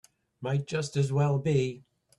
[0.41, 1.83] Might just as well be.